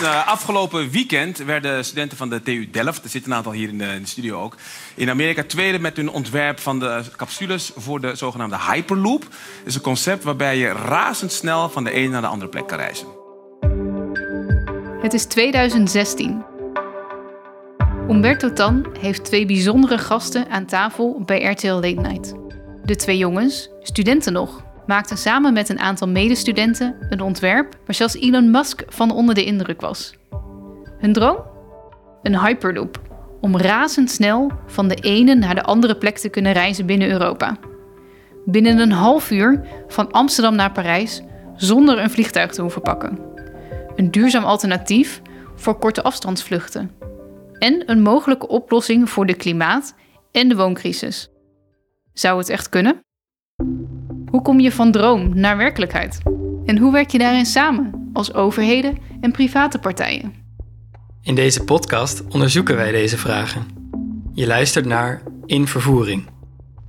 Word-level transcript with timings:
Uh, 0.00 0.26
afgelopen 0.26 0.90
weekend 0.90 1.38
werden 1.38 1.84
studenten 1.84 2.16
van 2.16 2.28
de 2.30 2.42
TU 2.42 2.70
Delft, 2.70 3.04
er 3.04 3.10
zitten 3.10 3.30
een 3.30 3.36
aantal 3.36 3.52
hier 3.52 3.68
in 3.68 3.78
de, 3.78 3.84
in 3.84 4.02
de, 4.02 4.08
studio 4.08 4.40
ook, 4.40 4.56
in 4.94 5.10
Amerika 5.10 5.44
tweede 5.46 5.78
met 5.78 5.96
hun 5.96 6.10
ontwerp 6.10 6.60
van 6.60 6.78
de 6.78 7.02
capsules 7.16 7.72
voor 7.76 8.00
de 8.00 8.14
zogenaamde 8.14 8.58
Hyperloop. 8.58 9.20
Dat 9.20 9.30
is 9.64 9.74
een 9.74 9.80
concept 9.80 10.24
waarbij 10.24 10.58
je 10.58 10.72
razendsnel 10.72 11.68
van 11.68 11.84
de 11.84 11.90
ene 11.90 12.08
naar 12.08 12.20
de 12.20 12.26
andere 12.26 12.50
plek 12.50 12.66
kan 12.66 12.78
reizen. 12.78 13.06
Het 15.00 15.12
is 15.12 15.24
2016. 15.24 16.44
Umberto 18.08 18.52
Tan 18.52 18.86
heeft 19.00 19.24
twee 19.24 19.46
bijzondere 19.46 19.98
gasten 19.98 20.50
aan 20.50 20.66
tafel 20.66 21.22
bij 21.24 21.44
RTL 21.44 21.72
Late 21.72 21.88
Night. 21.88 22.34
De 22.84 22.96
twee 22.96 23.18
jongens, 23.18 23.70
studenten 23.80 24.32
nog, 24.32 24.64
maakten 24.86 25.16
samen 25.16 25.52
met 25.52 25.68
een 25.68 25.80
aantal 25.80 26.08
medestudenten 26.08 26.96
een 27.10 27.20
ontwerp 27.20 27.78
waar 27.86 27.94
zelfs 27.94 28.16
Elon 28.16 28.50
Musk 28.50 28.82
van 28.86 29.10
onder 29.10 29.34
de 29.34 29.44
indruk 29.44 29.80
was. 29.80 30.14
Hun 30.98 31.12
droom? 31.12 31.36
Een 32.22 32.38
hyperloop, 32.38 33.00
om 33.40 33.56
razendsnel 33.56 34.50
van 34.66 34.88
de 34.88 34.94
ene 34.94 35.34
naar 35.34 35.54
de 35.54 35.62
andere 35.62 35.96
plek 35.96 36.18
te 36.18 36.28
kunnen 36.28 36.52
reizen 36.52 36.86
binnen 36.86 37.10
Europa. 37.10 37.56
Binnen 38.44 38.78
een 38.78 38.92
half 38.92 39.30
uur 39.30 39.66
van 39.88 40.10
Amsterdam 40.10 40.54
naar 40.54 40.72
Parijs 40.72 41.22
zonder 41.56 41.98
een 41.98 42.10
vliegtuig 42.10 42.52
te 42.52 42.60
hoeven 42.60 42.82
pakken. 42.82 43.18
Een 43.96 44.10
duurzaam 44.10 44.44
alternatief 44.44 45.22
voor 45.54 45.78
korte 45.78 46.02
afstandsvluchten. 46.02 46.90
En 47.58 47.82
een 47.90 48.02
mogelijke 48.02 48.48
oplossing 48.48 49.10
voor 49.10 49.26
de 49.26 49.34
klimaat- 49.34 49.94
en 50.32 50.48
de 50.48 50.56
wooncrisis. 50.56 51.30
Zou 52.12 52.38
het 52.38 52.48
echt 52.48 52.68
kunnen? 52.68 53.03
Hoe 54.34 54.42
kom 54.42 54.60
je 54.60 54.72
van 54.72 54.92
droom 54.92 55.30
naar 55.34 55.56
werkelijkheid? 55.56 56.20
En 56.64 56.78
hoe 56.78 56.92
werk 56.92 57.10
je 57.10 57.18
daarin 57.18 57.46
samen 57.46 58.10
als 58.12 58.34
overheden 58.34 58.98
en 59.20 59.32
private 59.32 59.78
partijen? 59.78 60.34
In 61.22 61.34
deze 61.34 61.64
podcast 61.64 62.22
onderzoeken 62.28 62.76
wij 62.76 62.92
deze 62.92 63.18
vragen. 63.18 63.66
Je 64.32 64.46
luistert 64.46 64.84
naar 64.84 65.22
In 65.46 65.66
Vervoering. 65.66 66.24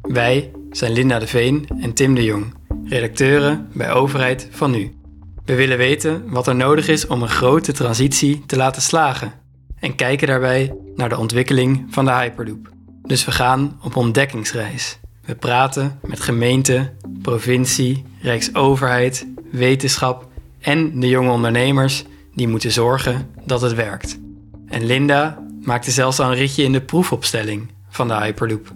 Wij 0.02 0.52
zijn 0.72 0.92
Linda 0.92 1.20
de 1.20 1.28
Veen 1.28 1.68
en 1.80 1.94
Tim 1.94 2.16
de 2.16 2.24
Jong, 2.24 2.54
redacteuren 2.84 3.68
bij 3.74 3.92
Overheid 3.92 4.48
van 4.52 4.72
Nu. 4.72 4.96
We 5.44 5.56
willen 5.56 5.78
weten 5.78 6.30
wat 6.30 6.48
er 6.48 6.56
nodig 6.56 6.88
is 6.88 7.08
om 7.08 7.22
een 7.22 7.30
grote 7.30 7.72
transitie 7.72 8.44
te 8.46 8.56
laten 8.56 8.82
slagen 8.82 9.34
en 9.80 9.96
kijken 9.96 10.28
daarbij 10.28 10.76
naar 10.96 11.10
de 11.10 11.18
ontwikkeling 11.18 11.86
van 11.90 12.06
de 12.06 12.12
Hyperloop. 12.12 12.70
Dus 13.02 13.26
we 13.26 13.32
gaan 13.32 13.80
op 13.84 13.96
ontdekkingsreis. 13.96 15.00
We 15.26 15.36
praten 15.36 16.00
met 16.04 16.20
gemeente, 16.20 16.94
provincie, 17.22 18.06
rijksoverheid, 18.22 19.28
wetenschap 19.52 20.28
en 20.60 21.00
de 21.00 21.08
jonge 21.08 21.32
ondernemers 21.32 22.04
die 22.34 22.48
moeten 22.48 22.72
zorgen 22.72 23.32
dat 23.46 23.62
het 23.62 23.74
werkt. 23.74 24.20
En 24.68 24.86
Linda 24.86 25.44
maakte 25.62 25.92
zelfs 25.92 26.20
al 26.20 26.30
een 26.30 26.38
ritje 26.38 26.64
in 26.64 26.72
de 26.72 26.82
proefopstelling 26.82 27.72
van 27.90 28.08
de 28.08 28.14
Hyperloop. 28.14 28.72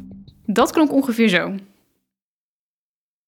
Dat 0.46 0.72
klonk 0.72 0.92
ongeveer 0.92 1.28
zo. 1.28 1.56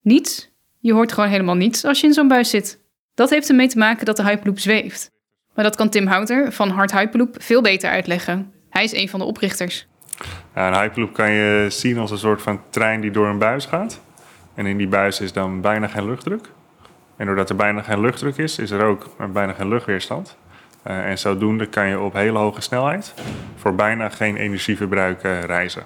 Niets? 0.01 0.49
Je 0.79 0.93
hoort 0.93 1.11
gewoon 1.11 1.29
helemaal 1.29 1.55
niets 1.55 1.85
als 1.85 2.01
je 2.01 2.07
in 2.07 2.13
zo'n 2.13 2.27
buis 2.27 2.49
zit. 2.49 2.79
Dat 3.13 3.29
heeft 3.29 3.49
ermee 3.49 3.67
te 3.67 3.77
maken 3.77 4.05
dat 4.05 4.17
de 4.17 4.23
Hyperloop 4.23 4.59
zweeft. 4.59 5.11
Maar 5.55 5.63
dat 5.63 5.75
kan 5.75 5.89
Tim 5.89 6.07
Houter 6.07 6.51
van 6.51 6.69
Hard 6.69 6.91
Hyperloop 6.91 7.35
veel 7.39 7.61
beter 7.61 7.89
uitleggen. 7.89 8.51
Hij 8.69 8.83
is 8.83 8.93
een 8.93 9.09
van 9.09 9.19
de 9.19 9.25
oprichters. 9.25 9.87
Een 10.53 10.73
Hyperloop 10.73 11.13
kan 11.13 11.31
je 11.31 11.65
zien 11.69 11.97
als 11.97 12.11
een 12.11 12.17
soort 12.17 12.41
van 12.41 12.61
trein 12.69 13.01
die 13.01 13.11
door 13.11 13.27
een 13.27 13.37
buis 13.37 13.65
gaat. 13.65 14.01
En 14.53 14.65
in 14.65 14.77
die 14.77 14.87
buis 14.87 15.19
is 15.19 15.33
dan 15.33 15.61
bijna 15.61 15.87
geen 15.87 16.05
luchtdruk. 16.05 16.49
En 17.15 17.25
doordat 17.25 17.49
er 17.49 17.55
bijna 17.55 17.81
geen 17.81 18.01
luchtdruk 18.01 18.37
is, 18.37 18.59
is 18.59 18.71
er 18.71 18.83
ook 18.83 19.15
bijna 19.33 19.53
geen 19.53 19.67
luchtweerstand. 19.67 20.37
Uh, 20.87 21.09
en 21.09 21.17
zodoende 21.17 21.65
kan 21.65 21.87
je 21.87 21.99
op 21.99 22.13
hele 22.13 22.37
hoge 22.37 22.61
snelheid 22.61 23.13
voor 23.55 23.75
bijna 23.75 24.09
geen 24.09 24.35
energieverbruik 24.35 25.21
reizen. 25.21 25.83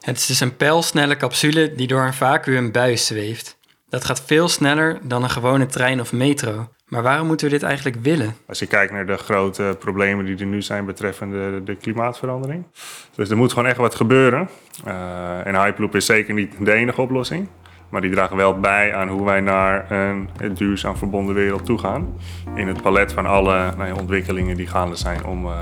Het 0.00 0.16
is 0.16 0.26
dus 0.26 0.40
een 0.40 0.56
pijlsnelle 0.56 1.16
capsule 1.16 1.74
die 1.74 1.86
door 1.86 2.02
een 2.02 2.14
vacuümbuis 2.14 3.06
zweeft. 3.06 3.56
Dat 3.88 4.04
gaat 4.04 4.22
veel 4.24 4.48
sneller 4.48 4.98
dan 5.02 5.22
een 5.22 5.30
gewone 5.30 5.66
trein 5.66 6.00
of 6.00 6.12
metro. 6.12 6.68
Maar 6.86 7.02
waarom 7.02 7.26
moeten 7.26 7.46
we 7.46 7.52
dit 7.52 7.62
eigenlijk 7.62 7.96
willen? 8.02 8.34
Als 8.46 8.58
je 8.58 8.66
kijkt 8.66 8.92
naar 8.92 9.06
de 9.06 9.16
grote 9.16 9.76
problemen 9.78 10.24
die 10.24 10.36
er 10.36 10.46
nu 10.46 10.62
zijn 10.62 10.84
betreffende 10.84 11.62
de 11.64 11.76
klimaatverandering. 11.76 12.66
Dus 13.14 13.30
er 13.30 13.36
moet 13.36 13.52
gewoon 13.52 13.68
echt 13.68 13.76
wat 13.76 13.94
gebeuren. 13.94 14.48
Uh, 14.86 15.46
en 15.46 15.62
Hyperloop 15.62 15.94
is 15.94 16.06
zeker 16.06 16.34
niet 16.34 16.52
de 16.60 16.72
enige 16.72 17.00
oplossing. 17.00 17.48
Maar 17.88 18.00
die 18.00 18.10
dragen 18.10 18.36
wel 18.36 18.60
bij 18.60 18.94
aan 18.94 19.08
hoe 19.08 19.24
wij 19.24 19.40
naar 19.40 19.90
een 19.90 20.54
duurzaam 20.54 20.96
verbonden 20.96 21.34
wereld 21.34 21.64
toe 21.64 21.78
gaan. 21.78 22.20
In 22.54 22.68
het 22.68 22.82
palet 22.82 23.12
van 23.12 23.26
alle 23.26 23.72
nou 23.76 23.88
ja, 23.88 23.94
ontwikkelingen 23.94 24.56
die 24.56 24.66
gaande 24.66 24.96
zijn 24.96 25.24
om 25.24 25.46
uh, 25.46 25.52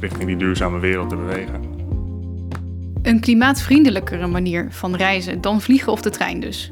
richting 0.00 0.24
die 0.24 0.36
duurzame 0.36 0.78
wereld 0.78 1.08
te 1.08 1.16
bewegen. 1.16 1.70
Een 3.02 3.20
klimaatvriendelijkere 3.20 4.26
manier 4.26 4.66
van 4.70 4.94
reizen 4.94 5.40
dan 5.40 5.60
vliegen 5.60 5.92
of 5.92 6.00
de 6.00 6.10
trein 6.10 6.40
dus. 6.40 6.70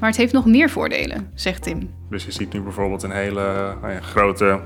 Maar 0.00 0.08
het 0.08 0.18
heeft 0.18 0.32
nog 0.32 0.46
meer 0.46 0.70
voordelen, 0.70 1.30
zegt 1.34 1.62
Tim. 1.62 1.90
Dus 2.10 2.24
je 2.24 2.32
ziet 2.32 2.52
nu 2.52 2.60
bijvoorbeeld 2.60 3.02
een 3.02 3.10
hele 3.10 3.74
nou 3.80 3.92
ja, 3.92 4.00
grote 4.00 4.60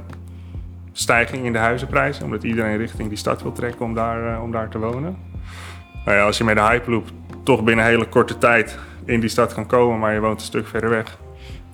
stijging 0.92 1.44
in 1.44 1.52
de 1.52 1.58
huizenprijzen, 1.58 2.24
omdat 2.24 2.42
iedereen 2.42 2.76
richting 2.76 3.08
die 3.08 3.18
stad 3.18 3.42
wil 3.42 3.52
trekken 3.52 3.84
om 3.84 3.94
daar, 3.94 4.34
uh, 4.34 4.42
om 4.42 4.52
daar 4.52 4.69
te 4.69 4.78
wonen. 4.78 5.16
Nou 6.04 6.16
ja, 6.16 6.24
als 6.24 6.38
je 6.38 6.44
met 6.44 6.56
de 6.56 6.62
Hyperloop 6.62 7.08
toch 7.42 7.64
binnen 7.64 7.84
een 7.84 7.90
hele 7.90 8.08
korte 8.08 8.38
tijd 8.38 8.78
in 9.04 9.20
die 9.20 9.28
stad 9.28 9.54
kan 9.54 9.66
komen, 9.66 9.98
maar 9.98 10.14
je 10.14 10.20
woont 10.20 10.40
een 10.40 10.46
stuk 10.46 10.66
verder 10.66 10.90
weg, 10.90 11.19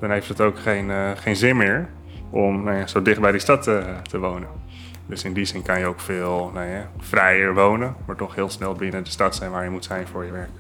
dan 0.00 0.11
heeft 0.11 0.28
het 0.28 0.41
ook 0.41 0.59
geen, 0.59 0.89
uh, 0.89 1.11
geen 1.15 1.37
zin 1.37 1.56
meer 1.56 1.89
om 2.31 2.65
nou 2.65 2.77
ja, 2.77 2.87
zo 2.87 3.03
dicht 3.03 3.21
bij 3.21 3.31
die 3.31 3.41
stad 3.41 3.69
uh, 3.69 3.84
te 4.03 4.19
wonen. 4.19 4.49
Dus 5.06 5.25
in 5.25 5.33
die 5.33 5.45
zin 5.45 5.62
kan 5.62 5.78
je 5.78 5.87
ook 5.87 6.00
veel 6.00 6.50
nou 6.55 6.66
ja, 6.66 6.91
vrijer 6.99 7.55
wonen, 7.55 7.95
maar 8.06 8.16
toch 8.16 8.34
heel 8.34 8.50
snel 8.50 8.75
binnen 8.75 9.05
de 9.05 9.11
stad 9.11 9.34
zijn 9.34 9.50
waar 9.50 9.65
je 9.65 9.71
moet 9.71 9.84
zijn 9.84 10.06
voor 10.06 10.25
je 10.25 10.33
werk. 10.33 10.50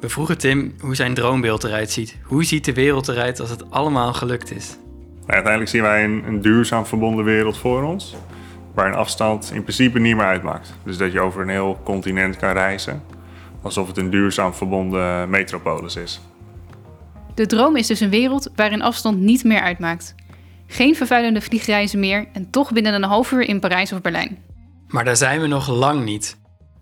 We 0.00 0.08
vroegen 0.08 0.38
Tim 0.38 0.74
hoe 0.80 0.94
zijn 0.94 1.14
droombeeld 1.14 1.64
eruit 1.64 1.90
ziet. 1.90 2.16
Hoe 2.22 2.44
ziet 2.44 2.64
de 2.64 2.72
wereld 2.72 3.08
eruit 3.08 3.40
als 3.40 3.50
het 3.50 3.70
allemaal 3.70 4.12
gelukt 4.12 4.50
is? 4.50 4.76
Nou, 5.20 5.32
uiteindelijk 5.32 5.70
zien 5.70 5.82
wij 5.82 6.04
een, 6.04 6.22
een, 6.26 6.40
duurzaam 6.40 6.86
verbonden 6.86 7.24
wereld 7.24 7.58
voor 7.58 7.82
ons, 7.82 8.16
waar 8.74 8.86
een 8.86 8.94
afstand 8.94 9.50
in 9.54 9.62
principe 9.62 9.98
niet 9.98 10.16
meer 10.16 10.24
uitmaakt. 10.24 10.74
Dus 10.84 10.96
dat 10.96 11.12
je 11.12 11.20
over 11.20 11.42
een 11.42 11.48
heel 11.48 11.80
continent 11.84 12.36
kan 12.36 12.52
reizen, 12.52 13.02
alsof 13.62 13.86
het 13.86 13.96
een 13.96 14.10
duurzaam 14.10 14.54
verbonden 14.54 15.30
metropolis 15.30 15.96
is. 15.96 16.20
De 17.34 17.46
droom 17.46 17.76
is 17.76 17.86
dus 17.86 18.00
een 18.00 18.10
wereld 18.10 18.50
waarin 18.56 18.82
afstand 18.82 19.18
niet 19.18 19.44
meer 19.44 19.60
uitmaakt. 19.60 20.14
Geen 20.66 20.96
vervuilende 20.96 21.40
vliegreizen 21.40 22.00
meer 22.00 22.26
en 22.32 22.50
toch 22.50 22.72
binnen 22.72 22.94
een 22.94 23.02
half 23.02 23.32
uur 23.32 23.48
in 23.48 23.60
Parijs 23.60 23.92
of 23.92 24.00
Berlijn. 24.00 24.38
Maar 24.88 25.04
daar 25.04 25.16
zijn 25.16 25.40
we 25.40 25.46
nog 25.46 25.68
lang 25.68 26.04
niet. 26.04 26.38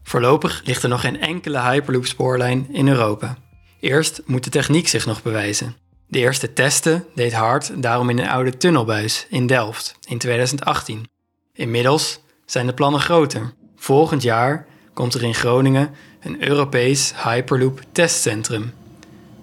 Voorlopig 0.08 0.62
ligt 0.64 0.82
er 0.82 0.88
nog 0.88 1.00
geen 1.00 1.20
enkele 1.20 1.60
Hyperloop-spoorlijn 1.60 2.66
in 2.70 2.88
Europa. 2.88 3.36
Eerst 3.80 4.22
moet 4.26 4.44
de 4.44 4.50
techniek 4.50 4.88
zich 4.88 5.06
nog 5.06 5.22
bewijzen. 5.22 5.76
De 6.06 6.18
eerste 6.18 6.52
testen 6.52 7.04
deed 7.14 7.32
Hart 7.32 7.82
daarom 7.82 8.10
in 8.10 8.18
een 8.18 8.28
oude 8.28 8.56
tunnelbuis 8.56 9.26
in 9.30 9.46
Delft 9.46 9.94
in 10.06 10.18
2018. 10.18 11.08
Inmiddels 11.52 12.20
zijn 12.46 12.66
de 12.66 12.72
plannen 12.72 13.00
groter. 13.00 13.52
Volgend 13.76 14.22
jaar 14.22 14.66
komt 14.94 15.14
er 15.14 15.22
in 15.22 15.34
Groningen 15.34 15.90
een 16.20 16.48
Europees 16.48 17.12
Hyperloop 17.24 17.80
testcentrum. 17.92 18.72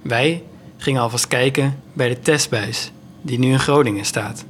Wij 0.01 0.43
gingen 0.77 1.01
alvast 1.01 1.27
kijken 1.27 1.79
bij 1.93 2.09
de 2.09 2.19
testbuis, 2.19 2.91
die 3.21 3.39
nu 3.39 3.51
in 3.51 3.59
Groningen 3.59 4.05
staat. 4.05 4.45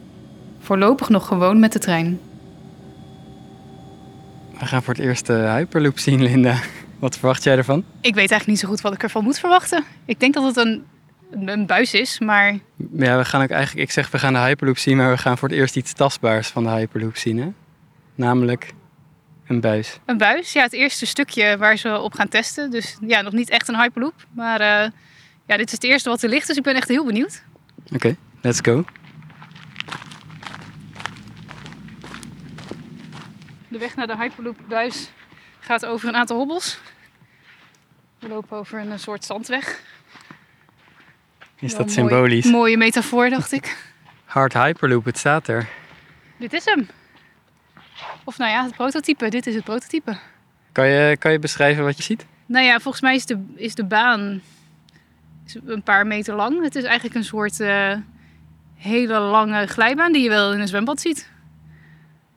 Voorlopig 0.59 1.09
nog 1.09 1.27
gewoon 1.27 1.59
met 1.59 1.73
de 1.73 1.79
trein. 1.79 2.19
We 4.59 4.65
gaan 4.65 4.83
voor 4.83 4.93
het 4.93 5.03
eerst 5.03 5.25
de 5.25 5.33
Hyperloop 5.33 5.99
zien, 5.99 6.23
Linda. 6.23 6.59
Wat 6.99 7.17
verwacht 7.17 7.43
jij 7.43 7.57
ervan? 7.57 7.79
Ik 7.79 7.85
weet 8.01 8.15
eigenlijk 8.15 8.47
niet 8.47 8.59
zo 8.59 8.67
goed 8.67 8.81
wat 8.81 8.93
ik 8.93 9.03
ervan 9.03 9.23
moet 9.23 9.39
verwachten. 9.39 9.83
Ik 10.05 10.19
denk 10.19 10.33
dat 10.33 10.55
het 10.55 10.65
een, 10.65 10.85
een 11.45 11.65
buis 11.65 11.93
is, 11.93 12.19
maar... 12.19 12.57
Ja, 12.91 13.17
we 13.17 13.25
gaan 13.25 13.41
ook 13.41 13.49
eigenlijk... 13.49 13.87
Ik 13.87 13.93
zeg, 13.93 14.11
we 14.11 14.19
gaan 14.19 14.33
de 14.33 14.39
Hyperloop 14.39 14.77
zien, 14.77 14.97
maar 14.97 15.09
we 15.09 15.17
gaan 15.17 15.37
voor 15.37 15.49
het 15.49 15.57
eerst 15.57 15.75
iets 15.75 15.93
tastbaars 15.93 16.47
van 16.47 16.63
de 16.63 16.69
Hyperloop 16.69 17.17
zien, 17.17 17.37
hè? 17.37 17.47
Namelijk 18.15 18.73
een 19.47 19.59
buis. 19.59 19.99
Een 20.05 20.17
buis, 20.17 20.53
ja. 20.53 20.63
Het 20.63 20.73
eerste 20.73 21.05
stukje 21.05 21.57
waar 21.57 21.77
ze 21.77 21.99
op 21.99 22.13
gaan 22.13 22.27
testen. 22.27 22.71
Dus 22.71 22.97
ja, 23.07 23.21
nog 23.21 23.33
niet 23.33 23.49
echt 23.49 23.67
een 23.67 23.79
Hyperloop. 23.79 24.25
Maar 24.31 24.61
uh, 24.61 24.91
ja, 25.45 25.57
dit 25.57 25.65
is 25.65 25.71
het 25.71 25.83
eerste 25.83 26.09
wat 26.09 26.23
er 26.23 26.29
ligt, 26.29 26.47
dus 26.47 26.57
ik 26.57 26.63
ben 26.63 26.75
echt 26.75 26.87
heel 26.87 27.05
benieuwd. 27.05 27.43
Oké, 27.85 27.95
okay, 27.95 28.15
let's 28.41 28.59
go. 28.61 28.85
De 33.75 33.81
weg 33.81 33.95
naar 33.95 34.07
de 34.07 34.17
Hyperloop 34.17 34.57
buis 34.67 35.09
gaat 35.59 35.85
over 35.85 36.07
een 36.07 36.15
aantal 36.15 36.37
hobbels. 36.37 36.79
We 38.19 38.27
lopen 38.27 38.57
over 38.57 38.79
een 38.79 38.99
soort 38.99 39.25
zandweg. 39.25 39.81
Is 41.59 41.75
dat 41.75 41.91
symbolisch? 41.91 42.45
Mooie, 42.45 42.77
metafoor, 42.77 43.29
dacht 43.29 43.51
ik. 43.51 43.77
Hard 44.25 44.53
Hyperloop, 44.53 45.05
het 45.05 45.17
staat 45.17 45.47
er. 45.47 45.69
Dit 46.37 46.53
is 46.53 46.65
hem. 46.65 46.87
Of 48.23 48.37
nou 48.37 48.51
ja, 48.51 48.63
het 48.63 48.75
prototype. 48.75 49.29
Dit 49.29 49.47
is 49.47 49.55
het 49.55 49.63
prototype. 49.63 50.17
Kan 50.71 50.87
je, 50.87 51.17
kan 51.17 51.31
je 51.31 51.39
beschrijven 51.39 51.83
wat 51.83 51.97
je 51.97 52.03
ziet? 52.03 52.25
Nou 52.45 52.65
ja, 52.65 52.79
volgens 52.79 53.03
mij 53.03 53.15
is 53.15 53.25
de, 53.25 53.45
is 53.55 53.75
de 53.75 53.85
baan 53.85 54.41
is 55.45 55.57
een 55.65 55.83
paar 55.83 56.07
meter 56.07 56.35
lang. 56.35 56.63
Het 56.63 56.75
is 56.75 56.83
eigenlijk 56.83 57.15
een 57.15 57.23
soort 57.23 57.59
uh, 57.59 57.95
hele 58.75 59.19
lange 59.19 59.67
glijbaan 59.67 60.11
die 60.11 60.23
je 60.23 60.29
wel 60.29 60.53
in 60.53 60.59
een 60.59 60.67
zwembad 60.67 61.01
ziet. 61.01 61.33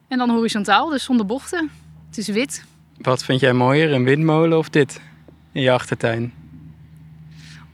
En 0.09 0.19
dan 0.19 0.31
horizontaal, 0.31 0.89
dus 0.89 1.05
zonder 1.05 1.27
bochten. 1.27 1.71
Het 2.07 2.19
is 2.19 2.29
wit. 2.29 2.65
Wat 2.97 3.25
vind 3.25 3.41
jij 3.41 3.53
mooier, 3.53 3.93
een 3.93 4.05
windmolen 4.05 4.59
of 4.59 4.69
dit 4.69 5.01
in 5.53 5.63
je 5.63 5.71
achtertuin? 5.71 6.33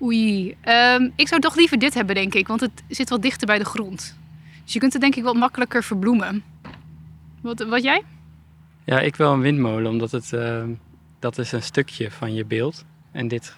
Oei, 0.03 0.57
ehm, 0.61 1.11
ik 1.17 1.29
zou 1.29 1.41
toch 1.41 1.57
liever 1.57 1.79
dit 1.79 1.95
hebben, 1.95 2.15
denk 2.15 2.35
ik, 2.35 2.47
want 2.47 2.61
het 2.61 2.83
zit 2.89 3.09
wat 3.11 3.23
dichter 3.23 3.47
bij 3.47 3.59
de 3.59 3.65
grond. 3.65 4.17
Dus 4.65 4.73
je 4.73 4.79
kunt 4.79 4.93
het 4.93 5.03
denk 5.03 5.15
ik 5.15 5.23
wat 5.23 5.35
makkelijker 5.35 5.85
verbloemen. 5.85 6.43
Wat, 7.41 7.65
wat 7.65 7.83
jij? 7.83 8.03
Ja, 8.85 9.01
ik 9.01 9.17
wil 9.17 9.33
een 9.33 9.41
windmolen, 9.41 9.91
omdat 9.91 10.11
het, 10.11 10.33
eh, 10.33 10.63
dat 11.19 11.39
is 11.39 11.53
een 11.53 11.63
stukje 11.63 12.11
van 12.11 12.35
je 12.35 12.45
beeld. 12.45 12.85
En 13.13 13.29
dit 13.29 13.55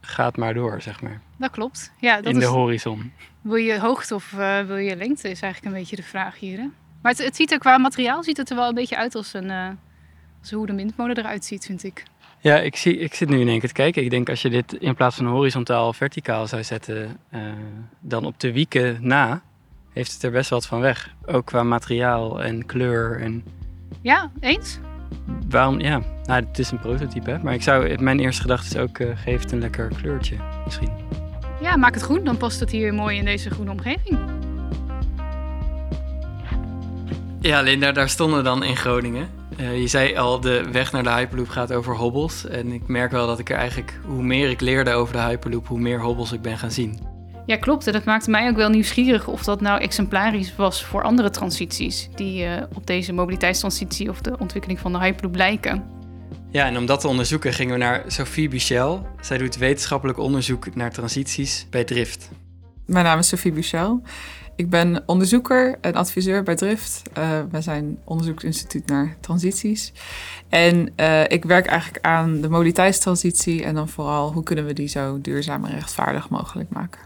gaat 0.00 0.36
maar 0.36 0.54
door, 0.54 0.82
zeg 0.82 1.02
maar. 1.02 1.20
Dat 1.36 1.50
klopt. 1.50 1.92
Ja, 2.00 2.16
dat 2.16 2.32
in 2.32 2.38
de 2.38 2.44
is, 2.44 2.50
horizon. 2.50 3.12
wil 3.40 3.56
je 3.56 3.80
hoogte 3.80 4.14
of 4.14 4.32
eh, 4.32 4.60
wil 4.60 4.76
je 4.76 4.96
lengte, 4.96 5.30
is 5.30 5.40
eigenlijk 5.40 5.74
een 5.74 5.80
beetje 5.80 5.96
de 5.96 6.02
vraag 6.02 6.38
hier. 6.38 6.58
Hè? 6.58 6.66
Maar 7.06 7.14
het, 7.14 7.24
het 7.24 7.36
ziet 7.36 7.52
er 7.52 7.58
qua 7.58 7.78
materiaal 7.78 8.22
ziet 8.22 8.36
het 8.36 8.50
er 8.50 8.56
wel 8.56 8.68
een 8.68 8.74
beetje 8.74 8.96
uit 8.96 9.14
als, 9.14 9.34
een, 9.34 9.50
eh, 9.50 9.68
als 10.40 10.50
hoe 10.50 10.66
de 10.66 10.74
windmolen 10.74 11.18
eruit 11.18 11.44
ziet, 11.44 11.64
vind 11.64 11.84
ik. 11.84 12.02
Ja, 12.40 12.56
ik, 12.56 12.76
zie, 12.76 12.98
ik 12.98 13.14
zit 13.14 13.28
nu 13.28 13.40
in 13.40 13.48
één 13.48 13.58
keer 13.58 13.68
te 13.68 13.74
kijken. 13.74 14.02
Ik 14.02 14.10
denk 14.10 14.28
als 14.28 14.42
je 14.42 14.50
dit 14.50 14.72
in 14.72 14.94
plaats 14.94 15.16
van 15.16 15.26
horizontaal 15.26 15.92
verticaal 15.92 16.46
zou 16.46 16.64
zetten, 16.64 17.18
eh, 17.30 17.40
dan 18.00 18.24
op 18.24 18.40
de 18.40 18.52
wieken 18.52 18.98
na, 19.00 19.42
heeft 19.92 20.12
het 20.12 20.22
er 20.22 20.30
best 20.30 20.50
wat 20.50 20.66
van 20.66 20.80
weg. 20.80 21.14
Ook 21.26 21.46
qua 21.46 21.62
materiaal 21.62 22.42
en 22.42 22.66
kleur. 22.66 23.20
En 23.20 23.44
Ja, 24.02 24.30
eens? 24.40 24.78
waarom, 25.48 25.80
ja, 25.80 26.02
nou, 26.24 26.44
het 26.44 26.58
is 26.58 26.70
een 26.70 26.78
prototype, 26.78 27.30
hè? 27.30 27.38
maar 27.38 27.54
ik 27.54 27.62
zou, 27.62 28.02
mijn 28.02 28.20
eerste 28.20 28.42
gedachte 28.42 28.74
is 28.74 28.80
ook, 28.80 28.98
eh 28.98 29.08
geef 29.14 29.40
het 29.40 29.52
een 29.52 29.60
lekker 29.60 29.88
kleurtje 29.96 30.36
misschien. 30.64 30.90
Ja, 31.60 31.76
maak 31.76 31.94
het 31.94 32.02
groen, 32.02 32.24
dan 32.24 32.36
past 32.36 32.60
het 32.60 32.70
hier 32.70 32.94
mooi 32.94 33.18
in 33.18 33.24
deze 33.24 33.50
groene 33.50 33.70
omgeving. 33.70 34.18
Ja, 37.46 37.60
Linda, 37.60 37.92
daar 37.92 38.08
stonden 38.08 38.38
we 38.38 38.44
dan 38.44 38.62
in 38.62 38.76
Groningen. 38.76 39.28
Eh, 39.56 39.80
je 39.80 39.86
zei 39.86 40.16
al, 40.16 40.40
de 40.40 40.64
weg 40.72 40.92
naar 40.92 41.02
de 41.02 41.10
Hyperloop 41.10 41.48
gaat 41.48 41.72
over 41.72 41.96
hobbels. 41.96 42.46
En 42.46 42.72
ik 42.72 42.88
merk 42.88 43.10
wel 43.10 43.26
dat 43.26 43.38
ik 43.38 43.50
er 43.50 43.56
eigenlijk, 43.56 44.00
hoe 44.04 44.22
meer 44.22 44.50
ik 44.50 44.60
leerde 44.60 44.92
over 44.92 45.12
de 45.12 45.20
Hyperloop, 45.20 45.66
hoe 45.66 45.78
meer 45.78 46.00
hobbels 46.00 46.32
ik 46.32 46.42
ben 46.42 46.58
gaan 46.58 46.70
zien. 46.70 46.98
Ja, 47.46 47.56
klopt. 47.56 47.86
En 47.86 47.92
dat 47.92 48.04
maakte 48.04 48.30
mij 48.30 48.48
ook 48.48 48.56
wel 48.56 48.68
nieuwsgierig 48.68 49.28
of 49.28 49.44
dat 49.44 49.60
nou 49.60 49.80
exemplarisch 49.80 50.56
was 50.56 50.84
voor 50.84 51.02
andere 51.02 51.30
transities 51.30 52.08
die 52.14 52.44
eh, 52.44 52.62
op 52.74 52.86
deze 52.86 53.12
mobiliteitstransitie 53.12 54.10
of 54.10 54.20
de 54.20 54.38
ontwikkeling 54.38 54.80
van 54.80 54.92
de 54.92 54.98
Hyperloop 54.98 55.36
lijken. 55.36 55.84
Ja, 56.50 56.66
en 56.66 56.76
om 56.76 56.86
dat 56.86 57.00
te 57.00 57.08
onderzoeken 57.08 57.52
gingen 57.52 57.72
we 57.72 57.78
naar 57.78 58.04
Sophie 58.06 58.48
Bichel. 58.48 59.06
Zij 59.20 59.38
doet 59.38 59.56
wetenschappelijk 59.56 60.18
onderzoek 60.18 60.74
naar 60.74 60.92
transities 60.92 61.66
bij 61.70 61.84
Drift. 61.84 62.30
Mijn 62.86 63.04
naam 63.04 63.18
is 63.18 63.28
Sophie 63.28 63.52
Buchel. 63.52 64.02
Ik 64.56 64.70
ben 64.70 65.02
onderzoeker 65.06 65.78
en 65.80 65.94
adviseur 65.94 66.42
bij 66.42 66.54
Drift. 66.54 67.02
Uh, 67.18 67.40
wij 67.50 67.62
zijn 67.62 67.84
een 67.84 67.98
onderzoeksinstituut 68.04 68.86
naar 68.86 69.16
transities. 69.20 69.92
En 70.48 70.92
uh, 70.96 71.22
ik 71.28 71.44
werk 71.44 71.66
eigenlijk 71.66 72.04
aan 72.04 72.40
de 72.40 72.48
mobiliteitstransitie 72.48 73.64
en 73.64 73.74
dan 73.74 73.88
vooral 73.88 74.32
hoe 74.32 74.42
kunnen 74.42 74.66
we 74.66 74.72
die 74.72 74.88
zo 74.88 75.20
duurzaam 75.20 75.64
en 75.64 75.72
rechtvaardig 75.72 76.28
mogelijk 76.28 76.70
maken. 76.70 77.00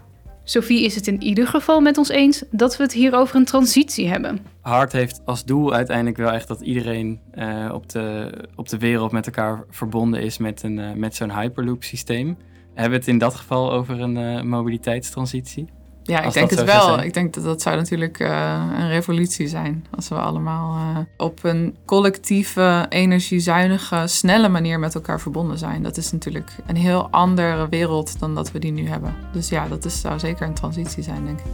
Sophie 0.45 0.85
is 0.85 0.95
het 0.95 1.07
in 1.07 1.23
ieder 1.23 1.47
geval 1.47 1.81
met 1.81 1.99
ons 1.99 2.09
eens 2.09 2.45
dat 2.51 2.77
we 2.77 2.83
het 2.83 2.93
hier 2.93 3.15
over 3.15 3.37
een 3.37 3.45
transitie 3.45 4.09
hebben. 4.09 4.39
Hart 4.61 4.93
heeft 4.93 5.21
als 5.25 5.45
doel 5.45 5.73
uiteindelijk 5.73 6.17
wel 6.17 6.31
echt 6.31 6.49
dat 6.49 6.61
iedereen 6.61 7.21
uh, 7.35 7.71
op, 7.73 7.89
de, 7.89 8.33
op 8.57 8.69
de 8.69 8.79
wereld 8.79 9.13
met 9.13 9.27
elkaar 9.27 9.65
verbonden 9.71 10.23
is 10.23 10.39
met, 10.39 10.63
een, 10.63 10.79
uh, 10.79 10.93
met 10.93 11.15
zo'n 11.15 11.39
Hyperloop 11.41 11.85
systeem. 11.85 12.37
Hebben 12.75 12.91
we 12.91 12.97
het 12.97 13.09
in 13.09 13.19
dat 13.19 13.35
geval 13.35 13.73
over 13.73 14.01
een 14.01 14.17
uh, 14.17 14.43
mobiliteitstransitie? 14.43 15.69
Ja, 16.03 16.23
ik 16.23 16.33
denk 16.33 16.51
het 16.51 16.65
wel. 16.65 17.03
Ik 17.03 17.15
denk 17.15 17.35
dat 17.35 17.45
dat 17.45 17.63
zou 17.63 17.77
natuurlijk 17.77 18.19
uh, 18.19 18.63
een 18.79 18.89
revolutie 18.89 19.49
zijn. 19.49 19.87
Als 19.97 20.09
we 20.09 20.15
allemaal 20.15 20.77
uh, 20.77 20.99
op 21.17 21.45
een 21.45 21.77
collectieve, 21.87 22.87
energiezuinige, 22.89 24.03
snelle 24.07 24.49
manier 24.49 24.79
met 24.79 24.95
elkaar 24.95 25.21
verbonden 25.21 25.59
zijn. 25.59 25.83
Dat 25.83 25.97
is 25.97 26.13
natuurlijk 26.13 26.51
een 26.67 26.77
heel 26.77 27.09
andere 27.11 27.69
wereld 27.69 28.19
dan 28.19 28.35
dat 28.35 28.53
we 28.53 28.59
die 28.59 28.73
nu 28.73 28.89
hebben. 28.89 29.15
Dus 29.33 29.49
ja, 29.49 29.69
dat 29.69 29.85
is, 29.85 30.01
zou 30.01 30.19
zeker 30.19 30.47
een 30.47 30.55
transitie 30.55 31.03
zijn, 31.03 31.25
denk 31.25 31.39
ik. 31.39 31.53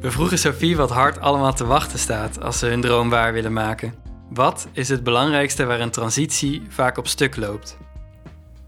We 0.00 0.10
vroegen 0.10 0.38
Sophie 0.38 0.76
wat 0.76 0.90
hard 0.90 1.20
allemaal 1.20 1.54
te 1.54 1.66
wachten 1.66 1.98
staat 1.98 2.42
als 2.42 2.58
ze 2.58 2.66
hun 2.66 2.80
droom 2.80 3.10
waar 3.10 3.32
willen 3.32 3.52
maken. 3.52 3.94
Wat 4.30 4.68
is 4.72 4.88
het 4.88 5.04
belangrijkste 5.04 5.64
waar 5.64 5.80
een 5.80 5.90
transitie 5.90 6.62
vaak 6.68 6.98
op 6.98 7.06
stuk 7.06 7.36
loopt? 7.36 7.76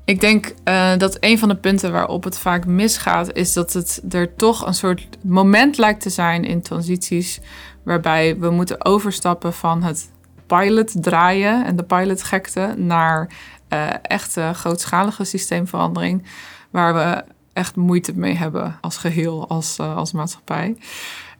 Ik 0.04 0.20
denk 0.20 0.54
uh, 0.64 0.96
dat 0.96 1.16
een 1.20 1.38
van 1.38 1.49
de 1.49 1.56
punten 1.56 1.93
waarop 1.93 2.25
het 2.25 2.38
vaak 2.38 2.66
misgaat, 2.66 3.32
is 3.32 3.52
dat 3.52 3.72
het 3.72 4.02
er 4.10 4.37
toch 4.37 4.66
een 4.66 4.75
soort 4.75 5.08
moment 5.25 5.78
lijkt 5.78 6.00
te 6.00 6.10
zijn 6.10 6.44
in 6.44 6.62
transities. 6.62 7.40
Waarbij 7.82 8.38
we 8.38 8.50
moeten 8.50 8.84
overstappen 8.84 9.52
van 9.52 9.82
het 9.82 10.10
pilot 10.46 11.02
draaien 11.02 11.64
en 11.64 11.76
de 11.76 11.84
pilotgekte 11.84 12.75
naar 12.76 13.31
uh, 13.69 13.88
echte 14.02 14.50
grootschalige 14.54 15.25
systeemverandering. 15.25 16.26
Waar 16.70 16.94
we 16.94 17.25
echt 17.52 17.76
moeite 17.76 18.12
mee 18.14 18.34
hebben 18.34 18.78
als 18.81 18.96
geheel, 18.96 19.48
als, 19.48 19.78
uh, 19.81 19.96
als 19.96 20.12
maatschappij. 20.12 20.76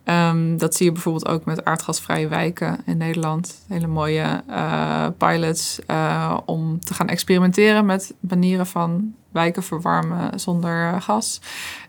Um, 0.05 0.59
dat 0.59 0.75
zie 0.75 0.87
je 0.87 0.93
bijvoorbeeld 0.93 1.29
ook 1.29 1.45
met 1.45 1.65
aardgasvrije 1.65 2.29
wijken 2.29 2.81
in 2.87 2.97
Nederland. 2.97 3.65
Hele 3.69 3.87
mooie 3.87 4.43
uh, 4.49 5.07
pilots 5.19 5.79
uh, 5.87 6.39
om 6.45 6.81
te 6.81 6.95
gaan 6.95 7.09
experimenteren 7.09 7.87
met 7.87 8.15
manieren 8.21 8.67
van 8.67 9.15
wijken 9.33 9.63
verwarmen 9.63 10.41
zonder 10.41 11.03
gas. 11.03 11.41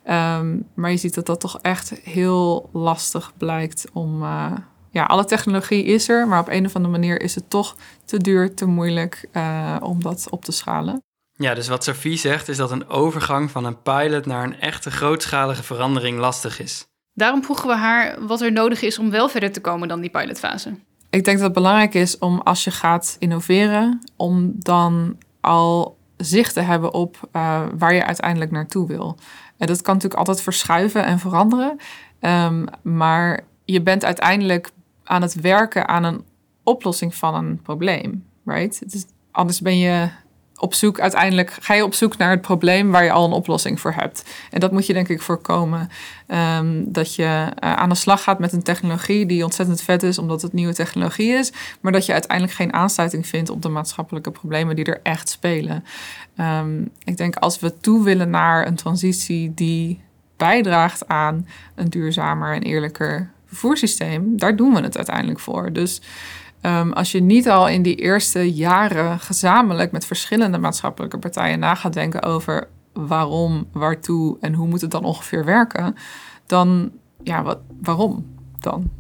Um, 0.10 0.68
maar 0.74 0.92
je 0.92 0.98
ziet 0.98 1.14
dat 1.14 1.26
dat 1.26 1.40
toch 1.40 1.60
echt 1.62 1.90
heel 2.04 2.70
lastig 2.74 3.32
blijkt 3.38 3.86
om. 3.94 4.24
Uh, 4.24 4.52
ja, 4.90 5.04
alle 5.04 5.26
technologie 5.26 5.84
is 5.84 6.10
er, 6.10 6.28
maar 6.28 6.40
op 6.40 6.50
een 6.50 6.66
of 6.66 6.76
andere 6.76 6.94
manier 6.94 7.22
is 7.22 7.36
het 7.36 7.50
toch 7.50 7.76
te 8.06 8.18
duur, 8.18 8.56
te 8.56 8.66
moeilijk 8.66 9.30
om 9.80 10.02
dat 10.02 10.28
op 10.30 10.46
te 10.46 10.52
schalen. 10.52 11.04
Ja, 11.36 11.54
dus 11.54 11.68
wat 11.68 11.84
Sophie 11.84 12.18
zegt 12.18 12.48
is 12.48 12.58
dat 12.58 12.72
een 12.72 12.88
overgang 12.88 13.52
van 13.52 13.66
een 13.66 13.82
pilot 13.82 14.26
naar 14.26 14.44
een 14.44 14.60
echte 14.60 14.92
grootschalige 14.92 15.64
verandering 15.64 16.20
lastig 16.20 16.60
is. 16.60 16.86
Daarom 17.14 17.44
vroegen 17.44 17.68
we 17.68 17.76
haar 17.76 18.26
wat 18.28 18.42
er 18.42 18.52
nodig 18.52 18.82
is 18.82 19.00
om 19.00 19.10
wel 19.10 19.30
verder 19.30 19.52
te 19.52 19.62
komen 19.62 19.88
dan 19.88 20.02
die 20.02 20.10
pilotfase. 20.10 20.70
Ik 21.10 21.24
denk 21.24 21.38
dat 21.38 21.46
het 21.46 21.54
belangrijk 21.54 21.94
is 21.94 22.18
om 22.18 22.40
als 22.40 22.64
je 22.64 22.72
gaat 22.72 23.16
innoveren, 23.20 24.02
om 24.16 24.52
dan 24.56 25.18
al 25.42 25.98
zicht 26.18 26.54
te 26.54 26.60
hebben 26.60 26.94
op 26.94 27.30
uh, 27.34 27.62
waar 27.78 27.94
je 27.94 28.06
uiteindelijk 28.06 28.52
naartoe 28.52 28.88
wil. 28.88 29.18
En 29.58 29.68
dat 29.68 29.82
kan 29.82 29.94
natuurlijk 29.94 30.20
altijd 30.20 30.42
verschuiven 30.42 31.06
en 31.06 31.20
veranderen. 31.20 31.78
Um, 32.20 32.66
maar 32.82 33.40
je 33.66 33.82
bent 33.82 34.06
uiteindelijk 34.06 34.72
aan 35.04 35.22
het 35.22 35.34
werken 35.34 35.88
aan 35.88 36.04
een 36.04 36.24
oplossing 36.64 37.16
van 37.16 37.36
een 37.36 37.62
probleem. 37.62 38.26
Right? 38.46 38.92
Dus 38.92 39.06
anders 39.32 39.62
ben 39.62 39.78
je 39.78 40.10
op 40.58 40.74
zoek, 40.74 41.00
uiteindelijk 41.00 41.58
ga 41.62 41.74
je 41.74 41.84
op 41.84 41.94
zoek 41.94 42.18
naar 42.18 42.30
het 42.30 42.42
probleem 42.42 42.92
waar 42.92 43.04
je 43.04 43.12
al 43.12 43.26
een 43.26 43.32
oplossing 43.32 43.80
voor 43.80 43.94
hebt. 43.94 44.24
En 44.52 44.60
dat 44.60 44.72
moet 44.72 44.86
je 44.86 44.94
denk 44.94 45.08
ik 45.08 45.22
voorkomen. 45.22 45.90
Um, 46.28 46.92
dat 46.92 47.16
je 47.16 47.24
uh, 47.24 47.50
aan 47.74 47.90
de 47.90 47.96
slag 47.96 48.24
gaat 48.24 48.40
met 48.40 48.54
een 48.54 48.64
technologie 48.64 49.26
die 49.26 49.44
ontzettend 49.44 49.82
vet 49.82 50.04
is, 50.04 50.18
omdat 50.18 50.42
het 50.42 50.54
nieuwe 50.54 50.74
technologie 50.74 51.32
is, 51.32 51.52
maar 51.82 51.92
dat 51.92 52.06
je 52.06 52.12
uiteindelijk 52.12 52.58
geen 52.58 52.74
aansluiting 52.74 53.28
vindt 53.28 53.50
op 53.50 53.62
de 53.62 53.70
maatschappelijke 53.70 54.32
problemen 54.32 54.76
die 54.76 54.86
er 54.86 55.00
echt 55.04 55.30
spelen. 55.30 55.84
Um, 56.38 56.90
ik 57.04 57.18
denk 57.18 57.36
als 57.36 57.60
we 57.60 57.80
toe 57.80 58.04
willen 58.04 58.30
naar 58.30 58.68
een 58.68 58.76
transitie 58.76 59.54
die 59.54 60.02
bijdraagt 60.38 61.08
aan 61.08 61.48
een 61.76 61.90
duurzamer 61.90 62.54
en 62.54 62.62
eerlijker 62.62 63.32
vervoerssysteem, 63.46 64.38
daar 64.38 64.56
doen 64.56 64.74
we 64.74 64.82
het 64.82 64.98
uiteindelijk 64.98 65.40
voor. 65.40 65.74
Dus 65.74 66.02
Um, 66.66 66.94
als 66.94 67.12
je 67.12 67.20
niet 67.20 67.50
al 67.50 67.68
in 67.68 67.82
die 67.82 67.96
eerste 67.96 68.54
jaren 68.54 69.20
gezamenlijk 69.20 69.92
met 69.92 70.06
verschillende 70.06 70.58
maatschappelijke 70.58 71.18
partijen 71.18 71.60
na 71.60 71.76
gaat 71.76 71.94
denken 71.94 72.22
over 72.22 72.68
waarom, 72.94 73.68
waartoe 73.72 74.38
en 74.40 74.54
hoe 74.54 74.68
moet 74.68 74.82
het 74.82 74.92
dan 74.92 75.04
ongeveer 75.04 75.46
werken, 75.46 75.96
dan 76.46 76.92
ja, 77.24 77.44
wat, 77.44 77.60
waarom 77.82 78.26
dan? 78.60 78.92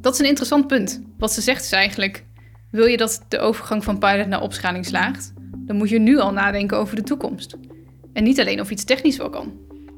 Dat 0.00 0.12
is 0.12 0.18
een 0.18 0.26
interessant 0.26 0.66
punt. 0.66 1.02
Wat 1.18 1.32
ze 1.32 1.40
zegt 1.40 1.64
is 1.64 1.72
eigenlijk: 1.72 2.24
wil 2.70 2.86
je 2.86 2.96
dat 2.96 3.24
de 3.28 3.38
overgang 3.38 3.84
van 3.84 3.98
pilot 3.98 4.26
naar 4.26 4.42
opschaling 4.42 4.86
slaagt, 4.86 5.32
dan 5.52 5.76
moet 5.76 5.88
je 5.88 5.98
nu 5.98 6.18
al 6.18 6.32
nadenken 6.32 6.78
over 6.78 6.96
de 6.96 7.02
toekomst. 7.02 7.56
En 8.12 8.24
niet 8.24 8.40
alleen 8.40 8.60
of 8.60 8.70
iets 8.70 8.84
technisch 8.84 9.16
wel 9.16 9.30
kan. 9.30 9.52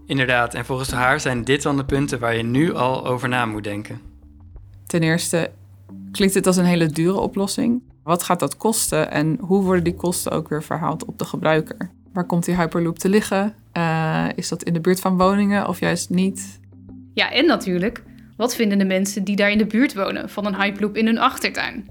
Inderdaad, 0.06 0.54
en 0.54 0.64
volgens 0.64 0.90
haar 0.90 1.20
zijn 1.20 1.44
dit 1.44 1.62
dan 1.62 1.76
de 1.76 1.84
punten 1.84 2.18
waar 2.18 2.36
je 2.36 2.42
nu 2.42 2.74
al 2.74 3.06
over 3.06 3.28
na 3.28 3.46
moet 3.46 3.64
denken. 3.64 4.11
Ten 4.92 5.02
eerste 5.02 5.50
klinkt 6.10 6.34
het 6.34 6.46
als 6.46 6.56
een 6.56 6.64
hele 6.64 6.86
dure 6.86 7.18
oplossing. 7.18 7.82
Wat 8.02 8.22
gaat 8.22 8.40
dat 8.40 8.56
kosten 8.56 9.10
en 9.10 9.38
hoe 9.40 9.62
worden 9.62 9.84
die 9.84 9.94
kosten 9.94 10.32
ook 10.32 10.48
weer 10.48 10.62
verhaald 10.62 11.04
op 11.04 11.18
de 11.18 11.24
gebruiker? 11.24 11.90
Waar 12.12 12.24
komt 12.24 12.44
die 12.44 12.56
Hyperloop 12.56 12.98
te 12.98 13.08
liggen? 13.08 13.54
Uh, 13.76 14.26
is 14.34 14.48
dat 14.48 14.62
in 14.62 14.72
de 14.72 14.80
buurt 14.80 15.00
van 15.00 15.16
woningen 15.16 15.68
of 15.68 15.80
juist 15.80 16.10
niet? 16.10 16.60
Ja, 17.14 17.32
en 17.32 17.46
natuurlijk, 17.46 18.02
wat 18.36 18.54
vinden 18.54 18.78
de 18.78 18.84
mensen 18.84 19.24
die 19.24 19.36
daar 19.36 19.50
in 19.50 19.58
de 19.58 19.66
buurt 19.66 19.94
wonen 19.94 20.30
van 20.30 20.46
een 20.46 20.60
Hyperloop 20.60 20.96
in 20.96 21.06
hun 21.06 21.18
achtertuin? 21.18 21.88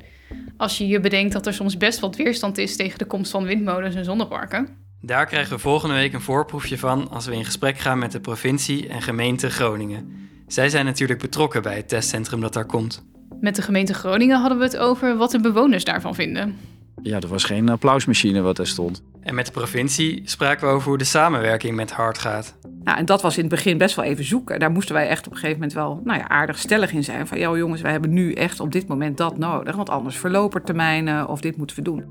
Als 0.58 0.78
je 0.78 0.88
je 0.88 1.00
bedenkt 1.00 1.34
dat 1.34 1.48
er 1.48 1.54
soms 1.54 1.78
best 1.78 2.00
wat 2.00 2.16
weerstand 2.16 2.58
is 2.58 2.76
tegen 2.76 2.98
de 2.98 3.06
komst 3.06 3.32
van 3.32 3.44
windmolens 3.44 3.96
en 3.96 4.06
zonneparken. 4.06 4.68
Daar 5.02 5.26
krijgen 5.26 5.56
we 5.56 5.60
volgende 5.60 5.96
week 5.96 6.14
een 6.14 6.22
voorproefje 6.22 6.78
van 6.78 7.10
als 7.10 7.26
we 7.26 7.36
in 7.36 7.46
gesprek 7.46 7.78
gaan 7.78 8.00
met 8.00 8.12
de 8.12 8.20
provincie 8.20 8.88
en 8.88 9.02
gemeente 9.02 9.50
Groningen. 9.50 10.21
Zij 10.52 10.70
zijn 10.70 10.86
natuurlijk 10.86 11.20
betrokken 11.20 11.62
bij 11.62 11.76
het 11.76 11.88
testcentrum 11.88 12.42
dat 12.42 12.54
daar 12.54 12.66
komt. 12.66 13.04
Met 13.40 13.56
de 13.56 13.62
gemeente 13.62 13.94
Groningen 13.94 14.40
hadden 14.40 14.58
we 14.58 14.64
het 14.64 14.78
over 14.78 15.18
wat 15.18 15.32
de 15.32 15.40
bewoners 15.40 15.84
daarvan 15.84 16.16
vinden. 16.16 16.56
Ja, 17.02 17.20
er 17.20 17.28
was 17.28 17.44
geen 17.44 17.70
applausmachine 17.70 18.42
wat 18.42 18.58
er 18.58 18.68
stond. 18.68 19.04
En 19.22 19.36
met 19.36 19.46
de 19.46 19.52
provincie 19.52 20.22
spraken 20.26 20.68
we 20.68 20.74
over 20.74 20.88
hoe 20.88 20.98
de 20.98 21.04
samenwerking 21.04 21.76
met 21.76 21.92
Hart 21.92 22.18
gaat. 22.18 22.58
Nou, 22.84 22.98
en 22.98 23.06
dat 23.06 23.22
was 23.22 23.36
in 23.36 23.42
het 23.42 23.50
begin 23.50 23.78
best 23.78 23.96
wel 23.96 24.06
even 24.06 24.24
zoeken. 24.24 24.60
Daar 24.60 24.72
moesten 24.72 24.96
wij 24.96 25.08
echt 25.08 25.26
op 25.26 25.32
een 25.32 25.38
gegeven 25.38 25.60
moment 25.60 25.74
wel 25.74 26.02
nou 26.04 26.20
ja, 26.20 26.28
aardig 26.28 26.58
stellig 26.58 26.92
in 26.92 27.04
zijn. 27.04 27.28
Van, 27.28 27.38
ja 27.38 27.56
jongens, 27.56 27.82
wij 27.82 27.92
hebben 27.92 28.14
nu 28.14 28.34
echt 28.34 28.60
op 28.60 28.72
dit 28.72 28.88
moment 28.88 29.18
dat 29.18 29.38
nodig. 29.38 29.76
Want 29.76 29.90
anders 29.90 30.18
verlopen 30.18 30.64
termijnen 30.64 31.28
of 31.28 31.42
dit 31.42 31.58
moeten 31.58 31.76
we 31.76 31.82
doen. 31.82 32.06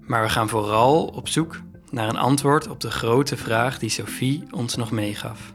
Maar 0.00 0.22
we 0.22 0.28
gaan 0.28 0.48
vooral 0.48 1.04
op 1.04 1.28
zoek 1.28 1.60
naar 1.90 2.08
een 2.08 2.18
antwoord 2.18 2.68
op 2.68 2.80
de 2.80 2.90
grote 2.90 3.36
vraag 3.36 3.78
die 3.78 3.90
Sophie 3.90 4.42
ons 4.50 4.76
nog 4.76 4.90
meegaf. 4.90 5.54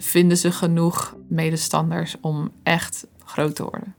Vinden 0.00 0.36
ze 0.36 0.52
genoeg 0.52 1.16
medestanders 1.28 2.16
om 2.20 2.52
echt 2.62 3.06
groot 3.24 3.54
te 3.54 3.62
worden? 3.62 3.94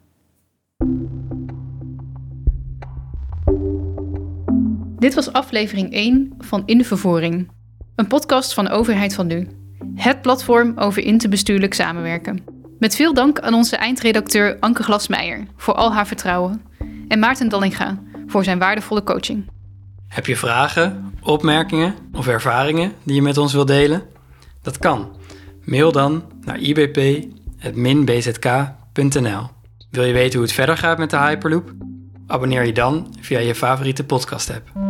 Dit 4.99 5.13
was 5.13 5.33
aflevering 5.33 5.93
1 5.93 6.33
van 6.37 6.63
In 6.65 6.85
Vervoering, 6.85 7.51
een 7.95 8.07
podcast 8.07 8.53
van 8.53 8.67
Overheid 8.67 9.13
van 9.13 9.27
Nu. 9.27 9.47
Het 9.95 10.21
platform 10.21 10.77
over 10.77 11.03
interbestuurlijk 11.03 11.73
samenwerken. 11.73 12.43
Met 12.79 12.95
veel 12.95 13.13
dank 13.13 13.39
aan 13.39 13.53
onze 13.53 13.75
eindredacteur 13.75 14.57
Anke 14.59 14.83
Glasmeijer 14.83 15.47
voor 15.55 15.73
al 15.73 15.93
haar 15.93 16.07
vertrouwen 16.07 16.61
en 17.07 17.19
Maarten 17.19 17.49
Dallinga 17.49 17.99
voor 18.27 18.43
zijn 18.43 18.59
waardevolle 18.59 19.03
coaching. 19.03 19.49
Heb 20.07 20.25
je 20.25 20.35
vragen, 20.35 21.13
opmerkingen 21.21 21.95
of 22.13 22.27
ervaringen 22.27 22.93
die 23.03 23.15
je 23.15 23.21
met 23.21 23.37
ons 23.37 23.53
wilt 23.53 23.67
delen? 23.67 24.03
Dat 24.61 24.77
kan. 24.77 25.18
Mail 25.69 25.91
dan 25.91 26.23
naar 26.41 26.59
ibp.minbzk.nl. 26.59 29.49
Wil 29.89 30.03
je 30.03 30.13
weten 30.13 30.33
hoe 30.33 30.41
het 30.41 30.51
verder 30.51 30.77
gaat 30.77 30.97
met 30.97 31.09
de 31.09 31.17
Hyperloop? 31.17 31.71
Abonneer 32.27 32.65
je 32.65 32.73
dan 32.73 33.15
via 33.19 33.39
je 33.39 33.55
favoriete 33.55 34.03
podcast-app. 34.03 34.88